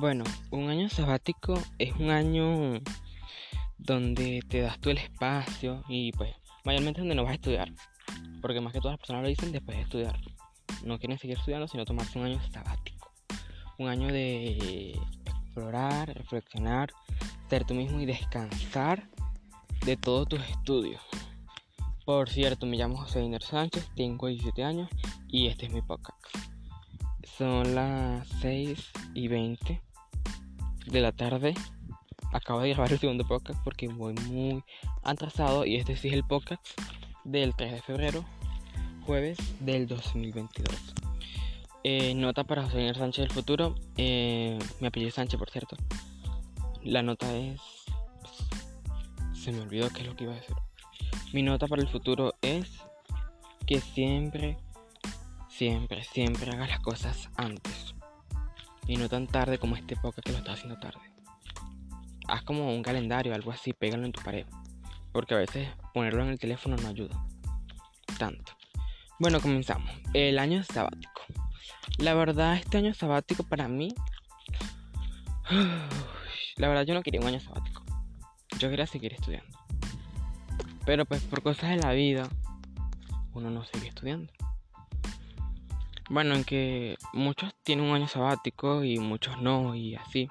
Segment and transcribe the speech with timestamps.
[0.00, 2.80] Bueno, un año sabático es un año
[3.78, 7.72] donde te das tú el espacio y pues mayormente donde no vas a estudiar.
[8.40, 10.20] Porque más que todas las personas lo dicen después de estudiar.
[10.84, 13.10] No quieren seguir estudiando, sino tomarse un año sabático.
[13.78, 16.92] Un año de explorar, reflexionar,
[17.50, 19.08] ser tú mismo y descansar
[19.84, 21.02] de todos tus estudios.
[22.04, 24.88] Por cierto, me llamo José Iner Sánchez, tengo 17 años
[25.26, 26.22] y este es mi podcast.
[27.36, 29.87] Son las 6 y 20
[30.90, 31.54] de la tarde.
[32.32, 34.62] Acabo de grabar el segundo podcast porque voy muy
[35.02, 36.64] atrasado y este sí es el podcast
[37.24, 38.24] del 3 de febrero,
[39.04, 40.94] jueves del 2022.
[41.84, 43.74] Eh, nota para José Sánchez del futuro.
[43.96, 45.76] Eh, mi apellido Sánchez, por cierto.
[46.82, 47.60] La nota es...
[49.32, 50.56] Se me olvidó qué es lo que iba a decir.
[51.32, 52.82] Mi nota para el futuro es
[53.66, 54.58] que siempre,
[55.48, 57.94] siempre, siempre hagas las cosas antes
[58.88, 61.00] y no tan tarde como este podcast que lo está haciendo tarde.
[62.26, 64.46] Haz como un calendario, algo así, pégalo en tu pared.
[65.12, 67.16] Porque a veces ponerlo en el teléfono no ayuda
[68.18, 68.52] tanto.
[69.18, 69.90] Bueno, comenzamos.
[70.12, 71.22] El año sabático.
[71.98, 73.94] La verdad, este año sabático para mí.
[76.56, 77.84] La verdad, yo no quería un año sabático.
[78.58, 79.56] Yo quería seguir estudiando.
[80.84, 82.28] Pero pues por cosas de la vida,
[83.32, 84.32] uno no sigue estudiando.
[86.08, 90.28] Bueno, en que muchos tienen un año sabático y muchos no, y así.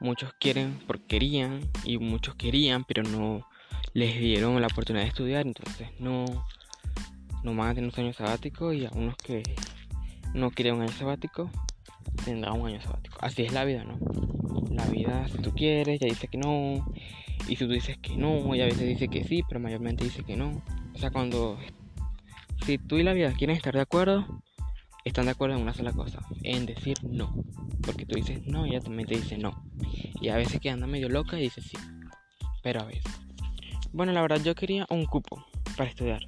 [0.00, 3.46] Muchos quieren porque querían y muchos querían, pero no
[3.94, 6.24] les dieron la oportunidad de estudiar, entonces no,
[7.42, 9.42] no van a tener un año sabático y a unos que
[10.34, 11.50] no quieren un año sabático
[12.24, 13.16] tendrán un año sabático.
[13.20, 13.98] Así es la vida, ¿no?
[14.70, 16.84] La vida, si tú quieres, ya dice que no,
[17.48, 20.24] y si tú dices que no, y a veces dice que sí, pero mayormente dice
[20.24, 20.62] que no.
[20.94, 21.58] O sea, cuando
[22.64, 24.42] si tú y la vida quieren estar de acuerdo,
[25.06, 27.32] están de acuerdo en una sola cosa, en decir no.
[27.82, 29.64] Porque tú dices no y ella también te dice no.
[30.20, 31.78] Y a veces que anda medio loca y dice sí.
[32.62, 33.04] Pero a veces.
[33.92, 35.46] Bueno, la verdad yo quería un cupo
[35.76, 36.26] para estudiar.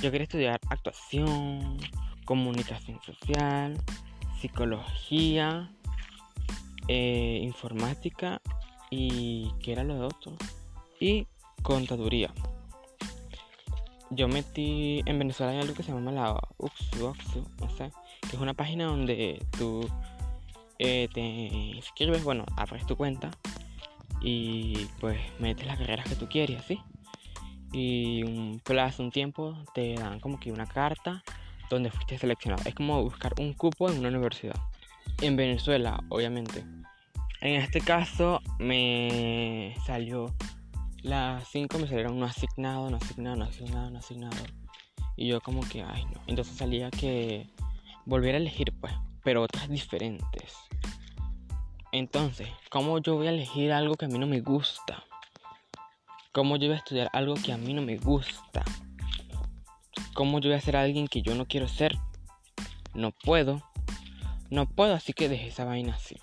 [0.00, 1.78] Yo quería estudiar actuación,
[2.24, 3.76] comunicación social,
[4.40, 5.72] psicología,
[6.86, 8.40] eh, informática
[8.88, 10.36] y ¿qué era lo de otro?
[11.00, 11.26] Y
[11.62, 12.32] contaduría
[14.10, 17.14] yo metí en Venezuela hay algo que se llama la UXU,
[17.60, 17.90] no sé,
[18.22, 19.88] que es una página donde tú
[20.78, 23.30] eh, te inscribes, bueno, abres tu cuenta
[24.20, 26.80] y pues metes las carreras que tú quieres, ¿sí?
[27.72, 31.22] Y un plazo, un tiempo, te dan como que una carta
[31.68, 32.62] donde fuiste seleccionado.
[32.64, 34.56] Es como buscar un cupo en una universidad.
[35.20, 36.64] En Venezuela, obviamente.
[37.40, 40.34] En este caso me salió
[41.06, 44.36] las 5 me salieron no asignado, no asignado, no asignado, no asignado.
[45.16, 46.20] Y yo como que, ay no.
[46.26, 47.48] Entonces salía que
[48.04, 50.54] volviera a elegir pues, pero otras diferentes.
[51.92, 55.04] Entonces, ¿cómo yo voy a elegir algo que a mí no me gusta?
[56.32, 58.64] ¿Cómo yo voy a estudiar algo que a mí no me gusta?
[60.12, 61.96] ¿Cómo yo voy a ser alguien que yo no quiero ser?
[62.94, 63.62] No puedo.
[64.50, 66.16] No puedo, así que dejé esa vaina así.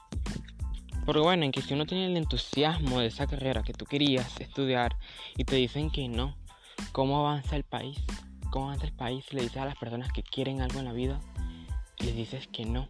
[1.06, 4.40] Porque bueno, en que si uno tiene el entusiasmo de esa carrera que tú querías
[4.40, 4.98] estudiar
[5.36, 6.36] y te dicen que no,
[6.92, 8.00] ¿cómo avanza el país?
[8.52, 11.20] ¿Cómo avanza el país le dices a las personas que quieren algo en la vida
[12.00, 12.90] les dices que no?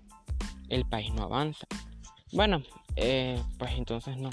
[0.69, 1.67] El país no avanza.
[2.31, 2.63] Bueno,
[2.95, 4.29] eh, pues entonces no.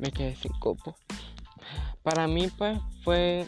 [0.00, 0.96] Me quedé sin copo.
[2.02, 3.46] Para mí pues fue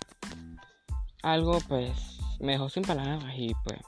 [1.22, 3.80] algo pues me dejó sin palabras y pues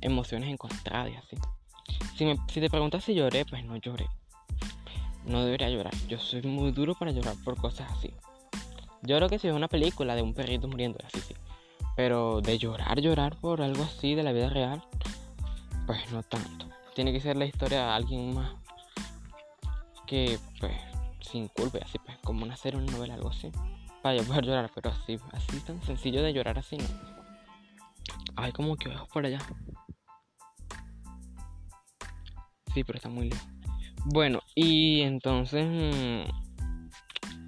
[0.00, 1.36] emociones encontradas y así.
[2.18, 4.08] Si, te preguntas si lloré, pues no lloré.
[5.24, 5.94] No debería llorar.
[6.08, 8.12] Yo soy muy duro para llorar por cosas así.
[9.02, 11.34] Lloro que si es una película de un perrito muriendo, así sí.
[11.94, 14.82] Pero de llorar, llorar por algo así de la vida real,
[15.86, 16.66] pues no tanto.
[16.96, 18.50] Tiene que ser la historia de alguien más
[20.04, 20.76] que, pues,
[21.20, 23.52] sin culpa, así, pues, como una serie, una novela, algo así.
[24.02, 26.86] Para yo poder llorar, pero así, así tan sencillo de llorar así, no.
[28.34, 29.38] Ay, como que ojos por allá.
[32.84, 33.48] Pero está muy lejos.
[34.04, 36.48] Bueno, y entonces mm,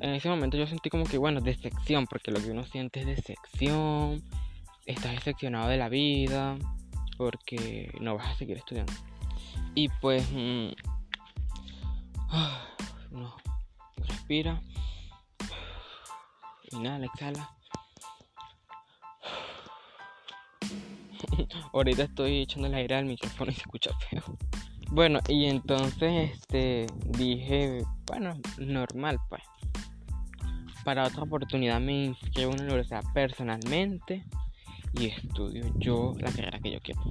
[0.01, 3.07] en ese momento yo sentí como que, bueno, decepción, porque lo que uno siente es
[3.07, 4.23] decepción,
[4.87, 6.57] estás decepcionado de la vida,
[7.19, 8.93] porque no vas a seguir estudiando.
[9.75, 10.71] Y pues, mm,
[13.11, 13.37] no,
[13.97, 14.63] respira,
[16.73, 17.51] inhala, exhala.
[21.73, 24.39] Ahorita estoy echando el aire al micrófono y se escucha feo.
[24.93, 29.43] Bueno, y entonces este dije, bueno, normal pues.
[30.85, 34.25] Para otra oportunidad me inscribo en una universidad personalmente
[34.95, 37.03] y estudio yo la carrera que yo quiero.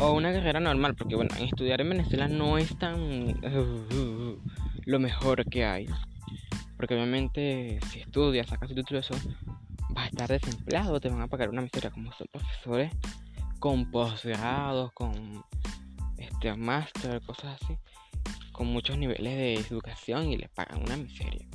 [0.00, 3.40] O una carrera normal, porque bueno, estudiar en Venezuela no es tan
[4.84, 5.86] lo mejor que hay.
[6.76, 9.14] Porque obviamente si estudias, sacas tu título, eso
[9.90, 12.92] vas a estar desempleado, te van a pagar una miseria como son profesores
[13.58, 15.12] con posgrados, con
[16.24, 17.78] este máster, cosas así,
[18.52, 21.46] con muchos niveles de educación y les pagan una miseria,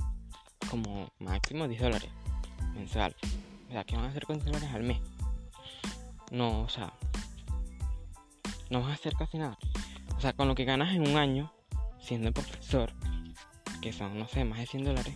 [0.69, 2.09] como máximo 10 dólares
[2.73, 3.15] mensual.
[3.67, 5.01] O sea, ¿qué van a hacer con 10 dólares al mes?
[6.31, 6.93] No, o sea,
[8.69, 9.57] no vas a hacer casi nada.
[10.15, 11.53] O sea, con lo que ganas en un año
[11.99, 12.93] siendo profesor,
[13.81, 15.15] que son, no sé, más de 100 dólares,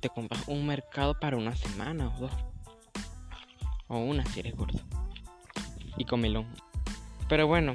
[0.00, 2.32] te compras un mercado para una semana o dos.
[3.88, 4.80] O una si eres gordo.
[5.96, 6.46] Y comelón.
[7.28, 7.74] Pero bueno,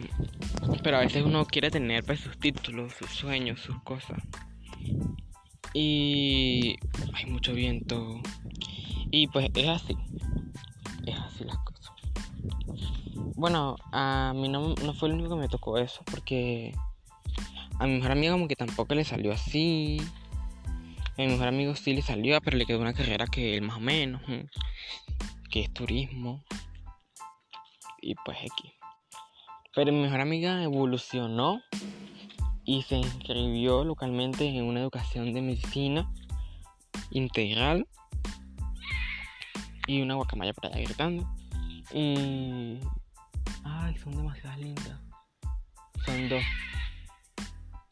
[0.83, 4.21] pero a veces uno quiere tener pues sus títulos, sus sueños, sus cosas.
[5.73, 6.77] Y
[7.13, 8.21] hay mucho viento.
[9.11, 9.97] Y pues es así.
[11.05, 11.91] Es así las cosas.
[13.35, 16.73] Bueno, a mí no, no fue el único que me tocó eso porque
[17.79, 20.01] a mi mejor amigo como que tampoco le salió así.
[21.17, 23.77] A mi mejor amigo sí le salió, pero le quedó una carrera que él más
[23.77, 24.21] o menos,
[25.49, 26.43] que es turismo.
[28.01, 28.78] Y pues aquí.
[29.75, 31.61] Pero mi mejor amiga evolucionó
[32.65, 36.11] y se inscribió localmente en una educación de medicina
[37.11, 37.87] integral
[39.87, 41.27] y una guacamaya para allá gritando.
[41.91, 42.79] Y.
[43.63, 44.99] Ay, son demasiado lindas.
[46.05, 46.43] Son dos.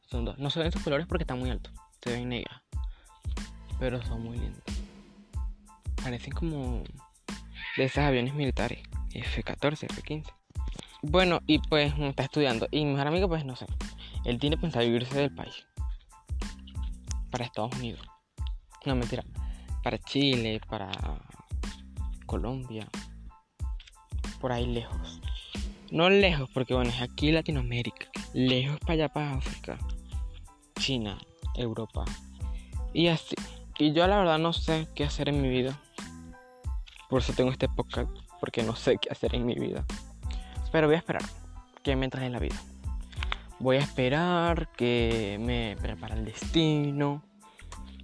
[0.09, 0.37] Son dos.
[0.37, 1.73] No se ven sus colores porque están muy altos.
[2.03, 2.61] Se ven negras.
[3.79, 4.63] Pero son muy lindas.
[6.03, 6.83] Parecen como
[7.77, 8.79] de esos aviones militares.
[9.13, 10.36] F-14, F-15.
[11.09, 12.67] Bueno, y pues está estudiando.
[12.69, 13.65] Y mi mejor amigo, pues no sé.
[14.25, 15.65] Él tiene pensado irse del país.
[17.31, 18.01] Para Estados Unidos.
[18.85, 19.23] No, mentira.
[19.83, 20.91] Para Chile, para
[22.25, 22.89] Colombia.
[24.41, 25.21] Por ahí lejos.
[25.91, 28.07] No lejos, porque bueno, es aquí Latinoamérica.
[28.33, 29.77] Lejos para allá, para África.
[30.77, 31.17] China,
[31.55, 32.03] Europa.
[32.93, 33.35] Y así.
[33.79, 35.79] Y yo la verdad no sé qué hacer en mi vida.
[37.09, 38.09] Por eso tengo este podcast.
[38.41, 39.85] Porque no sé qué hacer en mi vida.
[40.77, 41.23] Pero voy a esperar
[41.81, 42.55] que me trae la vida.
[43.57, 47.23] Voy a esperar que me prepara el destino.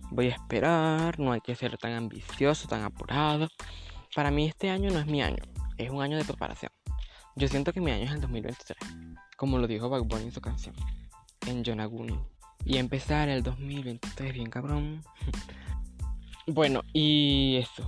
[0.10, 3.48] Voy a esperar, no hay que ser tan ambicioso, tan apurado.
[4.16, 5.44] Para mí este año no es mi año,
[5.78, 6.72] es un año de preparación.
[7.36, 8.76] Yo siento que mi año es el 2023,
[9.38, 10.74] como lo dijo Bug en su canción,
[11.46, 12.20] en Yonaguni.
[12.66, 15.04] Y empezar el 2023 bien cabrón.
[16.48, 17.88] bueno, y eso,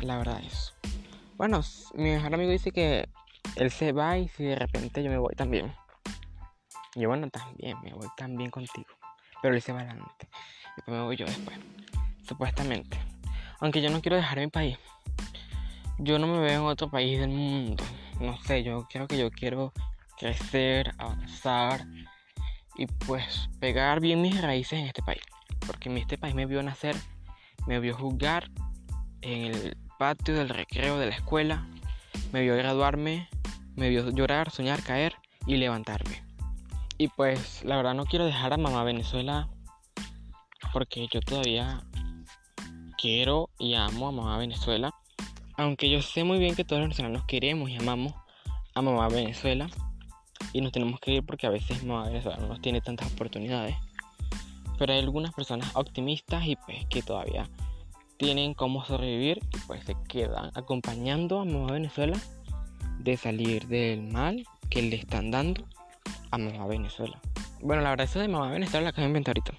[0.00, 0.72] la verdad es.
[1.36, 1.60] Bueno,
[1.92, 3.10] mi mejor amigo dice que
[3.56, 5.72] él se va y si de repente yo me voy también.
[6.94, 8.88] Yo bueno, también, me voy también contigo.
[9.40, 10.28] Pero él se va adelante.
[10.28, 11.58] Y después me voy yo después.
[12.26, 12.98] Supuestamente.
[13.60, 14.78] Aunque yo no quiero dejar mi país.
[15.98, 17.82] Yo no me veo en otro país del mundo.
[18.20, 19.72] No sé, yo creo que yo quiero
[20.18, 21.84] crecer, avanzar
[22.76, 25.22] y pues pegar bien mis raíces en este país.
[25.66, 26.96] Porque en este país me vio nacer,
[27.66, 28.50] me vio jugar
[29.20, 31.66] en el patio del recreo de la escuela,
[32.32, 33.28] me vio graduarme,
[33.76, 35.14] me vio llorar, soñar, caer
[35.46, 36.22] y levantarme.
[36.98, 39.48] Y pues la verdad no quiero dejar a mamá Venezuela
[40.72, 41.82] porque yo todavía
[42.96, 44.94] quiero y amo a mamá Venezuela.
[45.56, 48.14] Aunque yo sé muy bien que todos los venezolanos queremos y amamos
[48.74, 49.68] a mamá Venezuela
[50.52, 53.76] y nos tenemos que ir porque a veces mamá Venezuela no nos tiene tantas oportunidades.
[54.78, 57.48] Pero hay algunas personas optimistas y pues que todavía
[58.16, 62.16] tienen cómo sobrevivir y pues se quedan acompañando a mamá Venezuela
[63.02, 65.66] de salir del mal que le están dando
[66.30, 67.20] a Mamá Venezuela.
[67.60, 69.56] Bueno, la verdad, eso de Mamá Venezuela la acabo de inventar ahorita.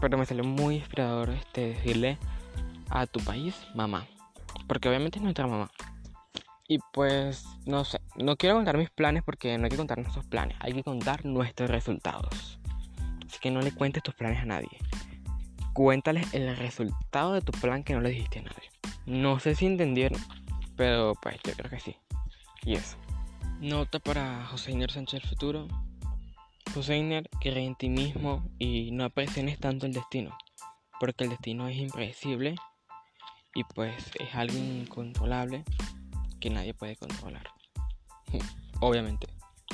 [0.00, 2.18] Pero me salió muy inspirador este, decirle
[2.90, 4.06] a tu país mamá.
[4.66, 5.70] Porque obviamente es nuestra mamá.
[6.68, 10.24] Y pues, no sé, no quiero contar mis planes porque no hay que contar nuestros
[10.26, 12.58] planes, hay que contar nuestros resultados.
[13.26, 14.78] Así que no le cuentes tus planes a nadie.
[15.72, 18.70] Cuéntales el resultado de tu plan que no le dijiste a nadie.
[19.06, 20.20] No sé si entendieron,
[20.76, 21.96] pero pues yo creo que sí.
[22.64, 22.96] Y eso.
[23.60, 25.68] Nota para José Iner Sánchez del futuro.
[26.74, 30.36] José Iner, cree en ti mismo y no presiones tanto el destino,
[30.98, 32.54] porque el destino es impredecible
[33.54, 35.64] y pues es algo incontrolable
[36.40, 37.46] que nadie puede controlar.
[38.80, 39.26] Obviamente.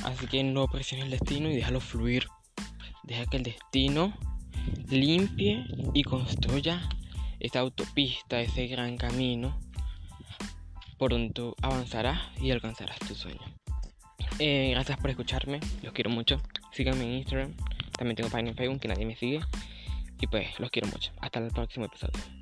[0.04, 2.28] Así que no presiones el destino y déjalo fluir.
[3.04, 4.12] Deja que el destino
[4.88, 5.64] limpie
[5.95, 6.88] y construya
[7.40, 9.59] esa autopista, ese gran camino
[10.98, 13.40] pronto avanzarás y alcanzarás tu sueño.
[14.38, 16.40] Eh, gracias por escucharme, los quiero mucho.
[16.72, 17.54] Síganme en Instagram,
[17.96, 19.40] también tengo página en Facebook que nadie me sigue.
[20.20, 21.12] Y pues los quiero mucho.
[21.20, 22.38] Hasta el próximo episodio.